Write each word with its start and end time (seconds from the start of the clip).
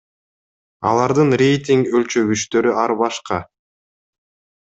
Алардын 0.91 1.33
рейтинг 1.41 1.91
өлчөгүчтөрү 1.99 2.73
ар 2.85 2.97
башка. 3.05 3.41